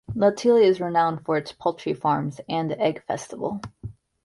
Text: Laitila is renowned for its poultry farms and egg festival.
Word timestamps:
Laitila 0.15 0.61
is 0.63 0.81
renowned 0.81 1.23
for 1.23 1.37
its 1.37 1.51
poultry 1.51 1.93
farms 1.93 2.41
and 2.49 2.71
egg 2.71 3.03
festival. 3.03 3.61